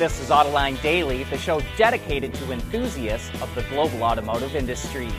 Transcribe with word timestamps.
This 0.00 0.18
is 0.18 0.30
Autoline 0.30 0.80
Daily, 0.80 1.24
the 1.24 1.36
show 1.36 1.60
dedicated 1.76 2.32
to 2.32 2.52
enthusiasts 2.52 3.30
of 3.42 3.54
the 3.54 3.60
global 3.64 4.02
automotive 4.02 4.56
industry. 4.56 5.10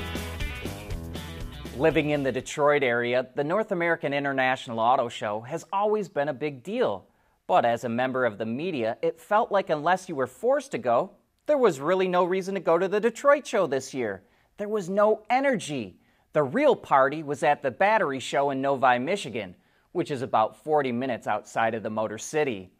Living 1.77 2.09
in 2.09 2.23
the 2.23 2.31
Detroit 2.31 2.81
area, 2.81 3.27
the 3.35 3.43
North 3.43 3.71
American 3.71 4.11
International 4.11 4.79
Auto 4.79 5.07
Show 5.07 5.41
has 5.41 5.67
always 5.71 6.09
been 6.09 6.29
a 6.29 6.33
big 6.33 6.63
deal. 6.63 7.05
But 7.45 7.63
as 7.63 7.83
a 7.83 7.89
member 7.89 8.25
of 8.25 8.39
the 8.39 8.47
media, 8.47 8.97
it 9.03 9.21
felt 9.21 9.51
like 9.51 9.69
unless 9.69 10.09
you 10.09 10.15
were 10.15 10.25
forced 10.25 10.71
to 10.71 10.79
go, 10.79 11.11
there 11.45 11.59
was 11.59 11.79
really 11.79 12.07
no 12.07 12.23
reason 12.23 12.55
to 12.55 12.59
go 12.59 12.79
to 12.79 12.87
the 12.87 12.99
Detroit 12.99 13.45
show 13.45 13.67
this 13.67 13.93
year. 13.93 14.23
There 14.57 14.67
was 14.67 14.89
no 14.89 15.21
energy. 15.29 15.99
The 16.33 16.41
real 16.41 16.75
party 16.75 17.21
was 17.21 17.43
at 17.43 17.61
the 17.61 17.69
Battery 17.69 18.19
Show 18.19 18.49
in 18.49 18.63
Novi, 18.63 18.97
Michigan, 18.97 19.53
which 19.91 20.09
is 20.09 20.23
about 20.23 20.63
40 20.63 20.91
minutes 20.91 21.27
outside 21.27 21.75
of 21.75 21.83
the 21.83 21.91
Motor 21.91 22.17
City. 22.17 22.71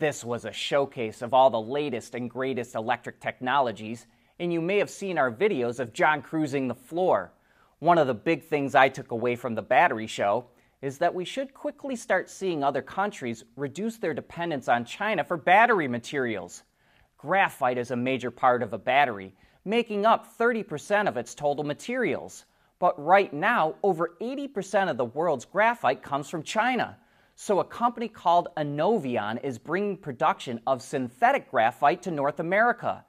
This 0.00 0.24
was 0.24 0.44
a 0.44 0.52
showcase 0.52 1.22
of 1.22 1.34
all 1.34 1.50
the 1.50 1.60
latest 1.60 2.14
and 2.14 2.30
greatest 2.30 2.76
electric 2.76 3.18
technologies, 3.18 4.06
and 4.38 4.52
you 4.52 4.60
may 4.60 4.78
have 4.78 4.90
seen 4.90 5.18
our 5.18 5.32
videos 5.32 5.80
of 5.80 5.92
John 5.92 6.22
cruising 6.22 6.68
the 6.68 6.74
floor. 6.74 7.32
One 7.80 7.98
of 7.98 8.06
the 8.06 8.14
big 8.14 8.44
things 8.44 8.76
I 8.76 8.90
took 8.90 9.10
away 9.10 9.34
from 9.34 9.56
the 9.56 9.62
battery 9.62 10.06
show 10.06 10.46
is 10.82 10.98
that 10.98 11.16
we 11.16 11.24
should 11.24 11.52
quickly 11.52 11.96
start 11.96 12.30
seeing 12.30 12.62
other 12.62 12.80
countries 12.80 13.42
reduce 13.56 13.96
their 13.96 14.14
dependence 14.14 14.68
on 14.68 14.84
China 14.84 15.24
for 15.24 15.36
battery 15.36 15.88
materials. 15.88 16.62
Graphite 17.16 17.78
is 17.78 17.90
a 17.90 17.96
major 17.96 18.30
part 18.30 18.62
of 18.62 18.72
a 18.72 18.78
battery, 18.78 19.34
making 19.64 20.06
up 20.06 20.38
30% 20.38 21.08
of 21.08 21.16
its 21.16 21.34
total 21.34 21.64
materials. 21.64 22.44
But 22.78 23.04
right 23.04 23.32
now, 23.32 23.74
over 23.82 24.14
80% 24.20 24.88
of 24.88 24.96
the 24.96 25.06
world's 25.06 25.44
graphite 25.44 26.04
comes 26.04 26.30
from 26.30 26.44
China. 26.44 26.96
So, 27.40 27.60
a 27.60 27.64
company 27.64 28.08
called 28.08 28.48
Anovion 28.56 29.40
is 29.44 29.58
bringing 29.58 29.96
production 29.96 30.60
of 30.66 30.82
synthetic 30.82 31.48
graphite 31.52 32.02
to 32.02 32.10
North 32.10 32.40
America. 32.40 33.04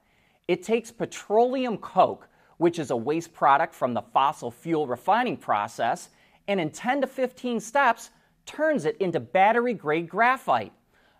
It 0.46 0.62
takes 0.62 0.92
petroleum 0.92 1.76
coke, 1.78 2.28
which 2.58 2.78
is 2.78 2.92
a 2.92 2.96
waste 2.96 3.34
product 3.34 3.74
from 3.74 3.92
the 3.92 4.02
fossil 4.02 4.52
fuel 4.52 4.86
refining 4.86 5.36
process, 5.36 6.10
and 6.46 6.60
in 6.60 6.70
10 6.70 7.00
to 7.00 7.06
15 7.08 7.58
steps, 7.58 8.10
turns 8.46 8.84
it 8.84 8.96
into 8.98 9.18
battery 9.18 9.74
grade 9.74 10.08
graphite. 10.08 10.72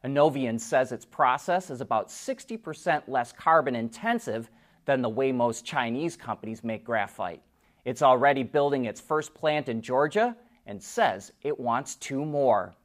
Anovion 0.05 0.61
says 0.61 0.92
its 0.92 1.05
process 1.05 1.69
is 1.69 1.81
about 1.81 2.11
60% 2.11 3.03
less 3.08 3.33
carbon 3.33 3.75
intensive 3.75 4.48
than 4.84 5.03
the 5.03 5.08
way 5.08 5.33
most 5.33 5.64
Chinese 5.64 6.16
companies 6.16 6.62
make 6.62 6.84
graphite. 6.84 7.42
It's 7.84 8.03
already 8.03 8.44
building 8.44 8.84
its 8.84 9.00
first 9.00 9.34
plant 9.34 9.69
in 9.69 9.83
Georgia 9.83 10.36
and 10.64 10.81
says 10.81 11.33
it 11.42 11.58
wants 11.58 11.97
two 11.97 12.25
more. 12.25 12.77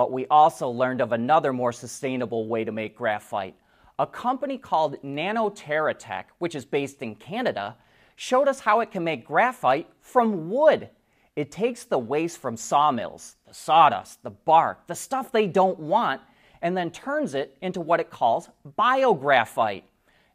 But 0.00 0.12
we 0.12 0.26
also 0.28 0.70
learned 0.70 1.02
of 1.02 1.12
another 1.12 1.52
more 1.52 1.72
sustainable 1.72 2.48
way 2.48 2.64
to 2.64 2.72
make 2.72 2.96
graphite. 2.96 3.54
A 3.98 4.06
company 4.06 4.56
called 4.56 4.96
NanoTerratech, 5.02 6.24
which 6.38 6.54
is 6.54 6.64
based 6.64 7.02
in 7.02 7.16
Canada, 7.16 7.76
showed 8.16 8.48
us 8.48 8.60
how 8.60 8.80
it 8.80 8.90
can 8.90 9.04
make 9.04 9.26
graphite 9.26 9.90
from 10.00 10.48
wood. 10.48 10.88
It 11.36 11.52
takes 11.52 11.84
the 11.84 11.98
waste 11.98 12.38
from 12.38 12.56
sawmills, 12.56 13.36
the 13.46 13.52
sawdust, 13.52 14.22
the 14.22 14.30
bark, 14.30 14.86
the 14.86 14.94
stuff 14.94 15.30
they 15.30 15.46
don't 15.46 15.78
want, 15.78 16.22
and 16.62 16.74
then 16.74 16.90
turns 16.90 17.34
it 17.34 17.58
into 17.60 17.82
what 17.82 18.00
it 18.00 18.08
calls 18.08 18.48
biographite. 18.76 19.84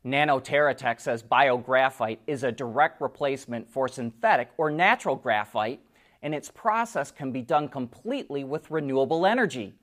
NanoTerratech 0.06 1.02
says 1.02 1.24
biographite 1.24 2.20
is 2.28 2.44
a 2.44 2.52
direct 2.52 3.02
replacement 3.02 3.68
for 3.68 3.88
synthetic 3.88 4.50
or 4.60 4.70
natural 4.70 5.16
graphite 5.16 5.82
and 6.26 6.34
its 6.34 6.50
process 6.50 7.12
can 7.12 7.32
be 7.32 7.44
done 7.44 7.68
completely 7.68 8.44
with 8.44 8.72
renewable 8.72 9.28
energy. 9.28 9.76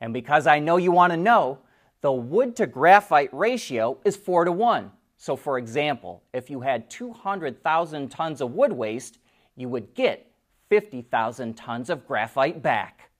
And 0.00 0.12
because 0.14 0.46
I 0.46 0.60
know 0.60 0.76
you 0.76 0.92
want 0.92 1.12
to 1.12 1.16
know, 1.16 1.58
the 2.02 2.12
wood 2.12 2.54
to 2.56 2.68
graphite 2.68 3.34
ratio 3.34 3.98
is 4.04 4.16
4 4.16 4.44
to 4.44 4.52
1. 4.52 4.92
So, 5.16 5.34
for 5.34 5.58
example, 5.58 6.22
if 6.32 6.50
you 6.50 6.60
had 6.60 6.88
200,000 6.88 8.10
tons 8.10 8.40
of 8.40 8.52
wood 8.52 8.72
waste, 8.72 9.18
you 9.56 9.68
would 9.70 9.92
get 9.94 10.30
50,000 10.68 11.54
tons 11.54 11.90
of 11.90 12.06
graphite 12.06 12.62
back. 12.62 13.10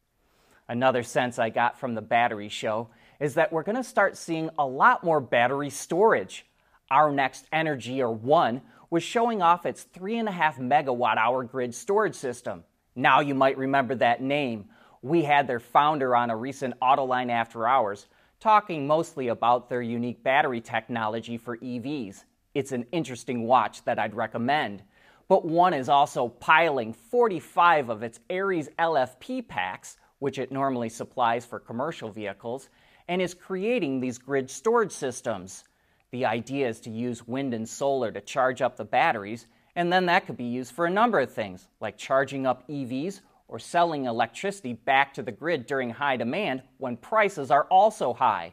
Another 0.69 1.03
sense 1.03 1.41
I 1.41 1.50
got 1.50 1.81
from 1.81 1.97
the 1.97 2.00
battery 2.00 2.49
show 2.49 2.91
is 3.19 3.34
that 3.34 3.53
we're 3.53 3.65
going 3.65 3.75
to 3.75 3.83
start 3.83 4.17
seeing 4.17 4.50
a 4.56 4.65
lot 4.65 5.03
more 5.03 5.21
battery 5.21 5.71
storage. 5.71 6.47
Our 6.93 7.11
next 7.11 7.47
Energy 7.50 8.00
or 8.00 8.12
One 8.12 8.62
was 8.88 9.03
showing 9.03 9.43
off 9.43 9.67
its 9.67 9.84
3.5 9.84 10.61
megawatt 10.61 11.17
hour 11.17 11.43
grid 11.43 11.75
storage 11.75 12.15
system. 12.15 12.62
Now 12.99 13.21
you 13.21 13.37
might 13.37 13.57
remember 13.57 13.95
that 13.95 14.21
name. 14.21 14.71
We 15.03 15.23
had 15.23 15.47
their 15.47 15.61
founder 15.61 16.17
on 16.17 16.31
a 16.31 16.37
recent 16.37 16.81
Autoline 16.81 17.31
After 17.31 17.65
Hours, 17.65 18.09
talking 18.41 18.89
mostly 18.89 19.29
about 19.29 19.69
their 19.69 19.81
unique 19.81 20.25
battery 20.25 20.61
technology 20.61 21.39
for 21.39 21.57
EVs. 21.59 22.25
It's 22.55 22.73
an 22.73 22.87
interesting 22.91 23.45
watch 23.45 23.85
that 23.85 24.01
I'd 24.01 24.17
recommend. 24.17 24.83
But 25.29 25.45
one 25.45 25.75
is 25.75 25.89
also 25.89 26.27
piling 26.27 26.93
45 26.93 27.89
of 27.89 28.03
its 28.03 28.19
Aries 28.29 28.69
LFP 28.81 29.47
packs, 29.47 29.97
which 30.19 30.41
it 30.41 30.51
normally 30.51 30.89
supplies 30.89 31.47
for 31.47 31.61
commercial 31.61 32.11
vehicles, 32.11 32.69
and 33.07 33.23
is 33.23 33.33
creating 33.33 34.01
these 34.01 34.19
grid 34.19 34.51
storage 34.51 34.91
systems. 34.91 35.63
The 36.11 36.27
idea 36.27 36.69
is 36.69 36.81
to 36.81 36.91
use 36.91 37.29
wind 37.29 37.55
and 37.55 37.69
solar 37.69 38.11
to 38.11 38.21
charge 38.21 38.61
up 38.61 38.77
the 38.77 38.85
batteries, 38.85 39.47
and 39.78 39.93
then 39.93 40.06
that 40.06 40.27
could 40.27 40.37
be 40.37 40.43
used 40.43 40.72
for 40.72 40.87
a 40.87 40.91
number 40.91 41.21
of 41.21 41.33
things, 41.33 41.69
like 41.78 41.97
charging 41.97 42.49
up 42.49 42.66
EVs 42.66 43.21
or 43.47 43.61
selling 43.61 44.06
electricity 44.06 44.72
back 44.72 45.15
to 45.15 45.22
the 45.22 45.31
grid 45.31 45.66
during 45.66 45.89
high 45.89 46.16
demand 46.16 46.65
when 46.78 46.97
prices 46.97 47.53
are 47.53 47.62
also 47.71 48.12
high. 48.12 48.53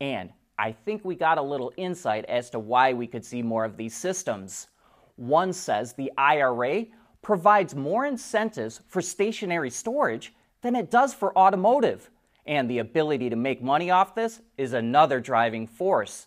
And 0.00 0.32
I 0.58 0.72
think 0.72 1.04
we 1.04 1.16
got 1.16 1.36
a 1.36 1.42
little 1.42 1.70
insight 1.76 2.24
as 2.30 2.48
to 2.48 2.58
why 2.58 2.94
we 2.94 3.06
could 3.06 3.26
see 3.26 3.42
more 3.42 3.66
of 3.66 3.76
these 3.76 3.94
systems. 3.94 4.68
One 5.16 5.52
says 5.52 5.92
the 5.92 6.10
IRA 6.16 6.86
provides 7.20 7.74
more 7.74 8.06
incentives 8.06 8.80
for 8.88 9.02
stationary 9.02 9.68
storage 9.68 10.32
than 10.62 10.74
it 10.76 10.90
does 10.90 11.12
for 11.12 11.36
automotive. 11.36 12.08
And 12.46 12.70
the 12.70 12.78
ability 12.78 13.28
to 13.28 13.36
make 13.36 13.62
money 13.62 13.90
off 13.90 14.14
this 14.14 14.40
is 14.56 14.72
another 14.72 15.20
driving 15.20 15.66
force. 15.66 16.26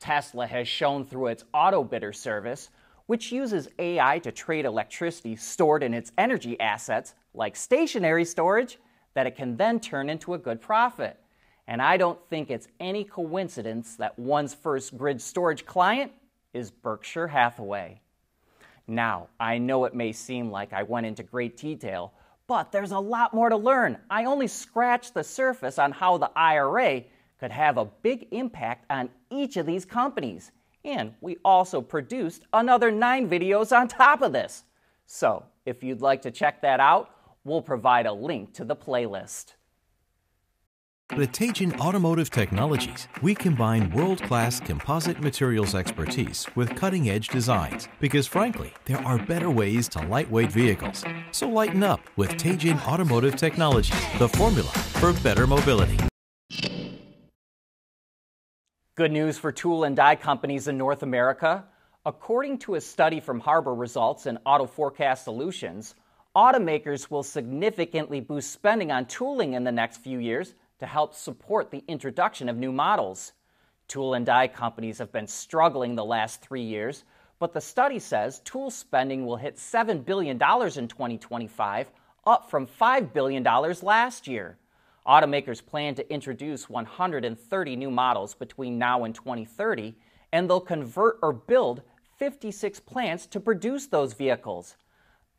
Tesla 0.00 0.46
has 0.46 0.66
shown 0.66 1.04
through 1.04 1.26
its 1.26 1.44
AutoBidder 1.52 2.14
service, 2.14 2.70
which 3.06 3.32
uses 3.32 3.68
AI 3.78 4.18
to 4.20 4.32
trade 4.32 4.64
electricity 4.64 5.36
stored 5.36 5.82
in 5.82 5.94
its 5.94 6.12
energy 6.16 6.58
assets, 6.60 7.14
like 7.34 7.56
stationary 7.56 8.24
storage, 8.24 8.78
that 9.14 9.26
it 9.26 9.36
can 9.36 9.56
then 9.56 9.78
turn 9.78 10.08
into 10.08 10.34
a 10.34 10.38
good 10.38 10.60
profit. 10.60 11.18
And 11.66 11.80
I 11.80 11.96
don't 11.96 12.18
think 12.28 12.50
it's 12.50 12.68
any 12.80 13.04
coincidence 13.04 13.96
that 13.96 14.18
one's 14.18 14.54
first 14.54 14.96
grid 14.96 15.20
storage 15.20 15.64
client 15.64 16.12
is 16.52 16.70
Berkshire 16.70 17.28
Hathaway. 17.28 18.00
Now, 18.86 19.28
I 19.40 19.58
know 19.58 19.86
it 19.86 19.94
may 19.94 20.12
seem 20.12 20.50
like 20.50 20.72
I 20.72 20.82
went 20.82 21.06
into 21.06 21.22
great 21.22 21.56
detail, 21.56 22.12
but 22.46 22.70
there's 22.70 22.92
a 22.92 22.98
lot 22.98 23.32
more 23.32 23.48
to 23.48 23.56
learn. 23.56 23.98
I 24.10 24.26
only 24.26 24.46
scratched 24.46 25.14
the 25.14 25.24
surface 25.24 25.78
on 25.78 25.92
how 25.92 26.18
the 26.18 26.30
IRA 26.36 27.04
could 27.40 27.50
have 27.50 27.78
a 27.78 27.86
big 27.86 28.28
impact 28.30 28.84
on 28.90 29.08
each 29.30 29.56
of 29.56 29.64
these 29.64 29.86
companies. 29.86 30.52
And 30.84 31.14
we 31.20 31.38
also 31.44 31.80
produced 31.80 32.44
another 32.52 32.90
nine 32.90 33.28
videos 33.28 33.76
on 33.76 33.88
top 33.88 34.22
of 34.22 34.32
this. 34.32 34.64
So, 35.06 35.44
if 35.64 35.82
you'd 35.82 36.02
like 36.02 36.22
to 36.22 36.30
check 36.30 36.60
that 36.62 36.80
out, 36.80 37.10
we'll 37.44 37.62
provide 37.62 38.06
a 38.06 38.12
link 38.12 38.52
to 38.54 38.64
the 38.64 38.76
playlist. 38.76 39.54
At 41.10 41.32
Teijin 41.32 41.78
Automotive 41.78 42.30
Technologies, 42.30 43.08
we 43.22 43.34
combine 43.34 43.90
world 43.90 44.22
class 44.22 44.58
composite 44.58 45.20
materials 45.20 45.74
expertise 45.74 46.46
with 46.56 46.74
cutting 46.76 47.10
edge 47.10 47.28
designs 47.28 47.88
because, 48.00 48.26
frankly, 48.26 48.72
there 48.86 48.98
are 49.06 49.18
better 49.18 49.50
ways 49.50 49.86
to 49.90 50.06
lightweight 50.06 50.50
vehicles. 50.50 51.04
So 51.30 51.48
lighten 51.48 51.82
up 51.82 52.00
with 52.16 52.30
Teijin 52.30 52.84
Automotive 52.86 53.36
Technologies, 53.36 54.00
the 54.18 54.28
formula 54.28 54.70
for 54.70 55.12
better 55.22 55.46
mobility. 55.46 55.98
Good 58.96 59.10
news 59.10 59.36
for 59.38 59.50
tool 59.50 59.82
and 59.82 59.96
die 59.96 60.14
companies 60.14 60.68
in 60.68 60.78
North 60.78 61.02
America. 61.02 61.64
According 62.06 62.58
to 62.58 62.76
a 62.76 62.80
study 62.80 63.18
from 63.18 63.40
Harbour 63.40 63.74
Results 63.74 64.26
and 64.26 64.38
Auto 64.46 64.66
Forecast 64.66 65.24
Solutions, 65.24 65.96
automakers 66.36 67.10
will 67.10 67.24
significantly 67.24 68.20
boost 68.20 68.52
spending 68.52 68.92
on 68.92 69.06
tooling 69.06 69.54
in 69.54 69.64
the 69.64 69.72
next 69.72 69.96
few 69.96 70.20
years 70.20 70.54
to 70.78 70.86
help 70.86 71.12
support 71.12 71.72
the 71.72 71.82
introduction 71.88 72.48
of 72.48 72.56
new 72.56 72.70
models. 72.70 73.32
Tool 73.88 74.14
and 74.14 74.24
die 74.24 74.46
companies 74.46 74.98
have 74.98 75.10
been 75.10 75.26
struggling 75.26 75.96
the 75.96 76.04
last 76.04 76.40
three 76.40 76.62
years, 76.62 77.02
but 77.40 77.52
the 77.52 77.60
study 77.60 77.98
says 77.98 78.42
tool 78.44 78.70
spending 78.70 79.26
will 79.26 79.38
hit 79.38 79.56
$7 79.56 80.04
billion 80.04 80.34
in 80.34 80.38
2025, 80.38 81.90
up 82.28 82.48
from 82.48 82.68
$5 82.68 83.12
billion 83.12 83.42
last 83.42 84.28
year. 84.28 84.56
Automakers 85.06 85.64
plan 85.64 85.94
to 85.96 86.12
introduce 86.12 86.70
130 86.70 87.76
new 87.76 87.90
models 87.90 88.34
between 88.34 88.78
now 88.78 89.04
and 89.04 89.14
2030, 89.14 89.94
and 90.32 90.48
they'll 90.48 90.60
convert 90.60 91.18
or 91.22 91.32
build 91.32 91.82
56 92.18 92.80
plants 92.80 93.26
to 93.26 93.38
produce 93.40 93.86
those 93.86 94.14
vehicles. 94.14 94.76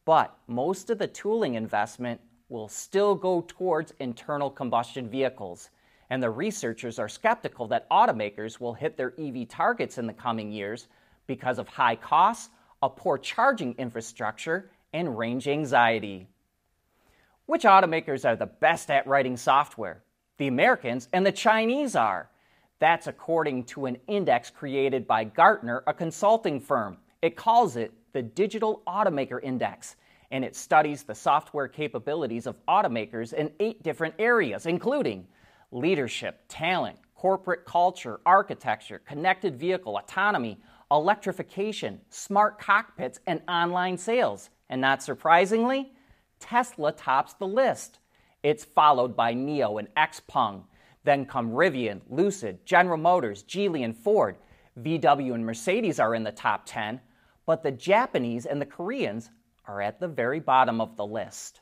But 0.05 0.37
most 0.47 0.91
of 0.91 0.99
the 0.99 1.07
tooling 1.07 1.55
investment 1.55 2.21
will 2.47 2.67
still 2.67 3.15
go 3.15 3.43
towards 3.47 3.93
internal 3.99 4.51
combustion 4.51 5.09
vehicles. 5.09 5.71
and 6.09 6.21
the 6.21 6.29
researchers 6.29 6.99
are 6.99 7.09
skeptical 7.09 7.67
that 7.67 7.89
automakers 7.89 8.59
will 8.59 8.73
hit 8.73 8.97
their 8.97 9.13
EV 9.19 9.47
targets 9.47 9.97
in 9.97 10.05
the 10.05 10.13
coming 10.13 10.51
years 10.51 10.87
because 11.27 11.57
of 11.57 11.67
high 11.67 11.95
costs, 11.95 12.49
a 12.81 12.89
poor 12.89 13.17
charging 13.17 13.73
infrastructure, 13.77 14.69
and 14.93 15.17
range 15.17 15.47
anxiety. 15.47 16.27
Which 17.45 17.63
automakers 17.63 18.25
are 18.25 18.35
the 18.35 18.47
best 18.47 18.89
at 18.89 19.05
writing 19.05 19.37
software? 19.37 20.03
The 20.37 20.47
Americans 20.47 21.07
and 21.13 21.23
the 21.23 21.31
Chinese 21.31 21.95
are. 21.95 22.29
That's 22.79 23.05
according 23.05 23.65
to 23.65 23.85
an 23.85 23.97
index 24.07 24.49
created 24.49 25.07
by 25.07 25.25
Gartner, 25.25 25.83
a 25.85 25.93
consulting 25.93 26.59
firm. 26.59 26.97
It 27.21 27.35
calls 27.35 27.75
it 27.75 27.93
the 28.13 28.23
Digital 28.23 28.81
Automaker 28.87 29.41
Index, 29.43 29.95
and 30.31 30.43
it 30.43 30.55
studies 30.55 31.03
the 31.03 31.13
software 31.13 31.67
capabilities 31.67 32.47
of 32.47 32.57
automakers 32.65 33.31
in 33.31 33.51
eight 33.59 33.83
different 33.83 34.15
areas, 34.17 34.65
including 34.65 35.27
leadership, 35.71 36.41
talent, 36.47 36.97
corporate 37.13 37.63
culture, 37.63 38.19
architecture, 38.25 39.01
connected 39.05 39.55
vehicle, 39.55 39.97
autonomy, 39.97 40.59
electrification, 40.91 42.01
smart 42.09 42.59
cockpits, 42.59 43.19
and 43.27 43.41
online 43.47 43.97
sales. 43.97 44.49
And 44.69 44.81
not 44.81 45.03
surprisingly, 45.03 45.93
Tesla 46.45 46.91
tops 46.91 47.33
the 47.33 47.47
list. 47.47 47.97
It's 48.43 48.63
followed 48.63 49.15
by 49.15 49.33
NIO 49.33 49.79
and 49.79 49.87
XPeng. 49.95 50.63
Then 51.03 51.25
come 51.25 51.51
Rivian, 51.51 52.01
Lucid, 52.07 52.65
General 52.65 52.97
Motors, 52.97 53.43
Geely, 53.43 53.83
and 53.83 53.97
Ford. 53.97 54.37
VW 54.79 55.33
and 55.33 55.45
Mercedes 55.45 55.99
are 55.99 56.13
in 56.13 56.23
the 56.23 56.31
top 56.31 56.63
10, 56.65 57.01
but 57.47 57.63
the 57.63 57.71
Japanese 57.71 58.45
and 58.45 58.61
the 58.61 58.65
Koreans 58.65 59.31
are 59.65 59.81
at 59.81 59.99
the 59.99 60.07
very 60.07 60.39
bottom 60.39 60.81
of 60.81 60.95
the 60.97 61.05
list. 61.05 61.61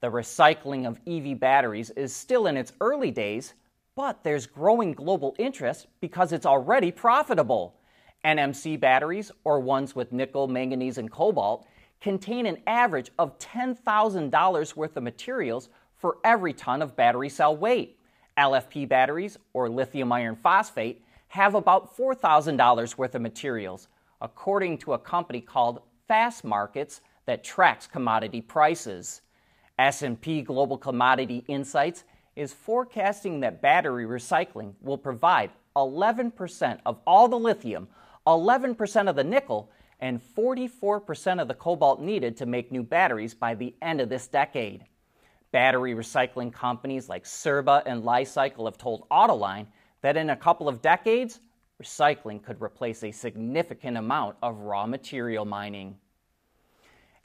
The 0.00 0.10
recycling 0.10 0.86
of 0.86 1.00
EV 1.06 1.40
batteries 1.40 1.90
is 1.90 2.14
still 2.14 2.46
in 2.46 2.56
its 2.56 2.72
early 2.80 3.10
days, 3.10 3.54
but 3.96 4.22
there's 4.22 4.46
growing 4.46 4.92
global 4.92 5.34
interest 5.38 5.88
because 6.00 6.32
it's 6.32 6.46
already 6.46 6.92
profitable. 6.92 7.80
NMC 8.24 8.78
batteries, 8.78 9.32
or 9.42 9.58
ones 9.58 9.96
with 9.96 10.12
nickel, 10.12 10.46
manganese, 10.46 10.98
and 10.98 11.10
cobalt, 11.10 11.66
contain 12.04 12.44
an 12.44 12.58
average 12.66 13.10
of 13.18 13.38
$10,000 13.38 14.76
worth 14.76 14.96
of 14.98 15.02
materials 15.02 15.70
for 15.96 16.18
every 16.22 16.52
ton 16.52 16.82
of 16.82 16.94
battery 16.94 17.30
cell 17.30 17.56
weight. 17.56 17.98
LFP 18.36 18.86
batteries, 18.86 19.38
or 19.54 19.70
lithium 19.70 20.12
iron 20.12 20.36
phosphate, 20.36 21.02
have 21.28 21.54
about 21.54 21.96
$4,000 21.96 22.98
worth 22.98 23.14
of 23.14 23.22
materials, 23.22 23.88
according 24.20 24.76
to 24.76 24.92
a 24.92 24.98
company 24.98 25.40
called 25.40 25.80
Fastmarkets 26.10 27.00
that 27.24 27.42
tracks 27.42 27.86
commodity 27.86 28.42
prices. 28.42 29.22
S&P 29.78 30.42
Global 30.42 30.76
Commodity 30.76 31.42
Insights 31.48 32.04
is 32.36 32.52
forecasting 32.52 33.40
that 33.40 33.62
battery 33.62 34.04
recycling 34.04 34.74
will 34.82 34.98
provide 34.98 35.52
11% 35.74 36.80
of 36.84 36.98
all 37.06 37.28
the 37.28 37.38
lithium, 37.38 37.88
11% 38.26 39.08
of 39.08 39.16
the 39.16 39.24
nickel, 39.24 39.70
and 40.00 40.20
44% 40.20 41.40
of 41.40 41.48
the 41.48 41.54
cobalt 41.54 42.00
needed 42.00 42.36
to 42.36 42.46
make 42.46 42.72
new 42.72 42.82
batteries 42.82 43.34
by 43.34 43.54
the 43.54 43.74
end 43.82 44.00
of 44.00 44.08
this 44.08 44.26
decade. 44.26 44.84
Battery 45.52 45.94
recycling 45.94 46.52
companies 46.52 47.08
like 47.08 47.24
Cirba 47.24 47.82
and 47.86 48.04
Li-Cycle 48.04 48.64
have 48.64 48.76
told 48.76 49.08
Autoline 49.08 49.66
that 50.02 50.16
in 50.16 50.30
a 50.30 50.36
couple 50.36 50.68
of 50.68 50.82
decades, 50.82 51.40
recycling 51.82 52.42
could 52.42 52.60
replace 52.60 53.04
a 53.04 53.12
significant 53.12 53.96
amount 53.96 54.36
of 54.42 54.58
raw 54.58 54.86
material 54.86 55.44
mining. 55.44 55.96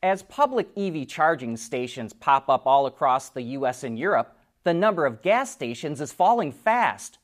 As 0.02 0.24
public 0.24 0.70
EV 0.78 1.08
charging 1.08 1.58
stations 1.58 2.14
pop 2.14 2.50
up 2.50 2.66
all 2.66 2.86
across 2.86 3.30
the 3.30 3.42
US 3.42 3.84
and 3.84 4.00
Europe, 4.00 4.38
the 4.64 4.74
number 4.74 5.06
of 5.06 5.22
gas 5.22 5.52
stations 5.52 6.00
is 6.00 6.14
falling 6.14 6.52
fast. 6.52 7.18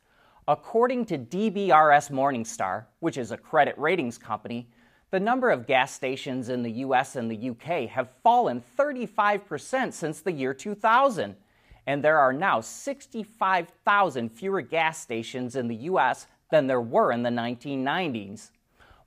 According 0.47 1.05
to 1.05 1.17
DBRS 1.17 2.11
Morningstar, 2.11 2.85
which 2.99 3.17
is 3.17 3.31
a 3.31 3.37
credit 3.37 3.77
ratings 3.77 4.17
company, 4.17 4.69
the 5.11 5.19
number 5.19 5.49
of 5.49 5.67
gas 5.67 5.93
stations 5.93 6.49
in 6.49 6.63
the 6.63 6.71
US 6.71 7.15
and 7.15 7.29
the 7.29 7.49
UK 7.51 7.89
have 7.89 8.09
fallen 8.23 8.63
35% 8.77 9.93
since 9.93 10.21
the 10.21 10.31
year 10.31 10.53
2000, 10.53 11.35
and 11.87 12.03
there 12.03 12.17
are 12.17 12.33
now 12.33 12.61
65,000 12.61 14.29
fewer 14.29 14.61
gas 14.61 14.99
stations 14.99 15.55
in 15.55 15.67
the 15.67 15.75
US 15.75 16.27
than 16.51 16.67
there 16.67 16.81
were 16.81 17.11
in 17.11 17.23
the 17.23 17.29
1990s. 17.29 18.49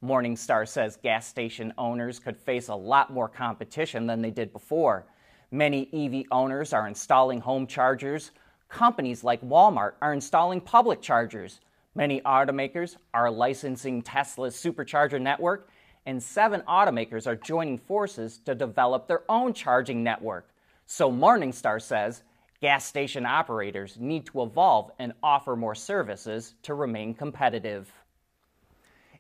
Morningstar 0.03 0.67
says 0.69 0.97
gas 1.03 1.27
station 1.27 1.73
owners 1.77 2.19
could 2.19 2.37
face 2.37 2.69
a 2.69 2.75
lot 2.75 3.13
more 3.13 3.29
competition 3.29 4.07
than 4.07 4.23
they 4.23 4.31
did 4.31 4.53
before. 4.53 5.07
Many 5.51 5.89
EV 5.93 6.27
owners 6.31 6.73
are 6.73 6.87
installing 6.87 7.41
home 7.41 7.67
chargers. 7.67 8.31
Companies 8.69 9.25
like 9.25 9.41
Walmart 9.43 9.95
are 10.01 10.13
installing 10.13 10.61
public 10.61 11.03
chargers. 11.03 11.61
Many 11.95 12.21
automakers 12.21 12.97
are 13.13 13.31
licensing 13.31 14.03
Tesla's 14.03 14.55
supercharger 14.55 15.21
network, 15.21 15.69
and 16.09 16.23
seven 16.23 16.63
automakers 16.63 17.27
are 17.27 17.37
joining 17.37 17.77
forces 17.77 18.39
to 18.39 18.55
develop 18.55 19.07
their 19.07 19.25
own 19.29 19.53
charging 19.53 20.03
network. 20.03 20.49
So 20.87 21.13
Morningstar 21.13 21.83
says 21.83 22.23
gas 22.63 22.87
station 22.87 23.27
operators 23.27 23.99
need 24.01 24.25
to 24.25 24.43
evolve 24.43 24.91
and 24.99 25.13
offer 25.23 25.55
more 25.55 25.75
services 25.75 26.55
to 26.63 26.73
remain 26.73 27.13
competitive. 27.13 27.93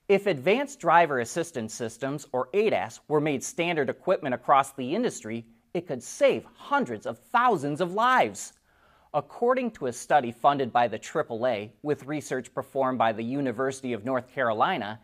If 0.08 0.26
advanced 0.26 0.80
driver 0.80 1.20
assistance 1.20 1.74
systems, 1.74 2.26
or 2.32 2.48
ADAS, 2.54 3.00
were 3.06 3.20
made 3.20 3.44
standard 3.44 3.90
equipment 3.90 4.34
across 4.34 4.72
the 4.72 4.94
industry, 4.94 5.44
it 5.74 5.86
could 5.86 6.02
save 6.02 6.46
hundreds 6.54 7.04
of 7.04 7.18
thousands 7.18 7.82
of 7.82 7.92
lives. 7.92 8.54
According 9.12 9.72
to 9.72 9.88
a 9.88 9.92
study 9.92 10.32
funded 10.32 10.72
by 10.72 10.88
the 10.88 10.98
AAA 10.98 11.68
with 11.82 12.06
research 12.06 12.54
performed 12.54 12.96
by 12.96 13.12
the 13.12 13.22
University 13.22 13.92
of 13.92 14.06
North 14.06 14.32
Carolina, 14.32 14.98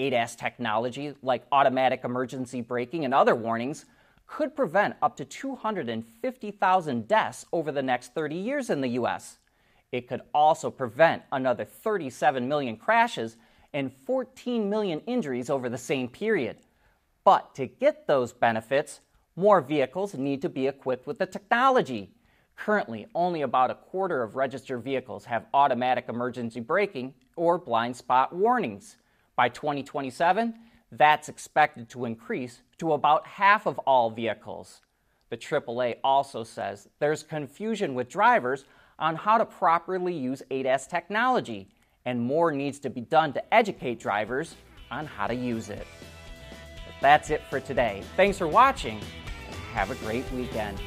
ADAS 0.00 0.36
technology, 0.36 1.14
like 1.22 1.44
automatic 1.52 2.04
emergency 2.04 2.62
braking 2.62 3.04
and 3.04 3.12
other 3.12 3.34
warnings, 3.34 3.84
could 4.26 4.56
prevent 4.56 4.96
up 5.02 5.16
to 5.16 5.24
250,000 5.24 7.08
deaths 7.08 7.44
over 7.52 7.70
the 7.70 7.82
next 7.82 8.14
30 8.14 8.36
years 8.36 8.70
in 8.70 8.80
the 8.80 8.88
U.S. 9.00 9.38
It 9.92 10.08
could 10.08 10.22
also 10.32 10.70
prevent 10.70 11.22
another 11.32 11.64
37 11.64 12.48
million 12.48 12.76
crashes 12.76 13.36
and 13.72 13.92
14 13.92 14.70
million 14.70 15.00
injuries 15.06 15.50
over 15.50 15.68
the 15.68 15.78
same 15.78 16.08
period. 16.08 16.56
But 17.24 17.54
to 17.56 17.66
get 17.66 18.06
those 18.06 18.32
benefits, 18.32 19.00
more 19.36 19.60
vehicles 19.60 20.14
need 20.14 20.42
to 20.42 20.48
be 20.48 20.66
equipped 20.66 21.06
with 21.06 21.18
the 21.18 21.26
technology. 21.26 22.14
Currently, 22.56 23.06
only 23.14 23.42
about 23.42 23.70
a 23.70 23.74
quarter 23.74 24.22
of 24.22 24.36
registered 24.36 24.82
vehicles 24.82 25.24
have 25.24 25.46
automatic 25.54 26.06
emergency 26.08 26.60
braking 26.60 27.14
or 27.36 27.58
blind 27.58 27.96
spot 27.96 28.34
warnings. 28.34 28.96
By 29.40 29.48
2027, 29.48 30.52
that's 30.92 31.30
expected 31.30 31.88
to 31.88 32.04
increase 32.04 32.60
to 32.76 32.92
about 32.92 33.26
half 33.26 33.64
of 33.64 33.78
all 33.86 34.10
vehicles. 34.10 34.82
The 35.30 35.38
AAA 35.38 35.96
also 36.04 36.44
says 36.44 36.90
there's 36.98 37.22
confusion 37.22 37.94
with 37.94 38.10
drivers 38.10 38.66
on 38.98 39.16
how 39.16 39.38
to 39.38 39.46
properly 39.46 40.12
use 40.12 40.42
ADAS 40.50 40.90
technology 40.90 41.70
and 42.04 42.20
more 42.20 42.52
needs 42.52 42.78
to 42.80 42.90
be 42.90 43.00
done 43.00 43.32
to 43.32 43.54
educate 43.54 43.98
drivers 43.98 44.56
on 44.90 45.06
how 45.06 45.26
to 45.26 45.34
use 45.34 45.70
it. 45.70 45.86
But 46.84 46.94
that's 47.00 47.30
it 47.30 47.40
for 47.48 47.60
today. 47.60 48.02
Thanks 48.18 48.36
for 48.36 48.46
watching, 48.46 49.00
and 49.46 49.56
have 49.72 49.90
a 49.90 49.94
great 50.04 50.30
weekend. 50.32 50.78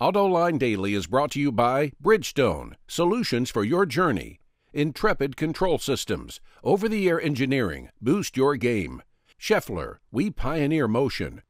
AutoLine 0.00 0.58
Daily 0.60 0.94
is 0.94 1.08
brought 1.08 1.32
to 1.32 1.40
you 1.40 1.50
by 1.50 1.90
Bridgestone, 2.00 2.74
solutions 2.86 3.50
for 3.50 3.64
your 3.64 3.84
journey. 3.84 4.38
Intrepid 4.72 5.36
Control 5.36 5.78
Systems, 5.78 6.40
over 6.62 6.88
the 6.88 7.08
air 7.08 7.20
engineering, 7.20 7.88
boost 8.00 8.36
your 8.36 8.54
game. 8.54 9.02
Schaeffler, 9.40 9.96
we 10.12 10.30
pioneer 10.30 10.86
motion 10.86 11.42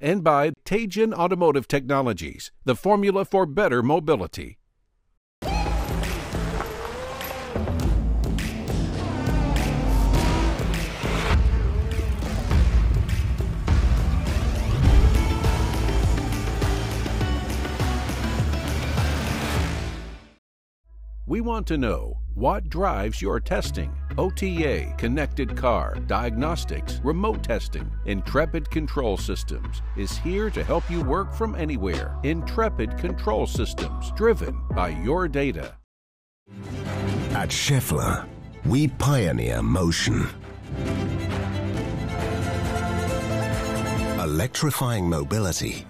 and 0.00 0.22
by 0.22 0.50
Teijin 0.64 1.12
Automotive 1.14 1.66
Technologies, 1.66 2.52
the 2.64 2.76
formula 2.76 3.24
for 3.24 3.46
better 3.46 3.82
mobility. 3.82 4.58
We 21.28 21.40
want 21.40 21.66
to 21.66 21.76
know 21.76 22.20
what 22.34 22.68
drives 22.68 23.20
your 23.20 23.40
testing? 23.40 23.92
OTA, 24.16 24.94
connected 24.96 25.56
car, 25.56 25.96
diagnostics, 26.06 27.00
remote 27.02 27.42
testing. 27.42 27.90
Intrepid 28.04 28.70
Control 28.70 29.16
Systems 29.16 29.82
is 29.96 30.16
here 30.18 30.50
to 30.50 30.62
help 30.62 30.88
you 30.88 31.02
work 31.02 31.34
from 31.34 31.56
anywhere. 31.56 32.16
Intrepid 32.22 32.96
Control 32.96 33.44
Systems, 33.44 34.12
driven 34.12 34.56
by 34.70 34.90
your 34.90 35.26
data. 35.26 35.74
At 37.30 37.48
Schaeffler, 37.48 38.28
we 38.64 38.86
pioneer 38.86 39.62
motion. 39.62 40.28
Electrifying 44.20 45.10
mobility. 45.10 45.86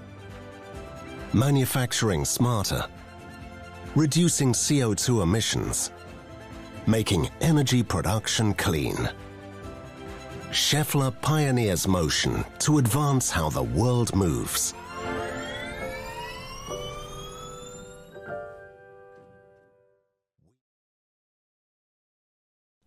Manufacturing 1.35 2.25
smarter. 2.25 2.87
Reducing 3.97 4.53
CO2 4.53 5.23
emissions. 5.23 5.91
Making 6.87 7.31
energy 7.41 7.83
production 7.83 8.53
clean. 8.53 9.09
Schaeffler 10.51 11.19
pioneers 11.23 11.89
motion 11.89 12.45
to 12.59 12.77
advance 12.77 13.31
how 13.31 13.49
the 13.49 13.63
world 13.63 14.15
moves. 14.15 14.75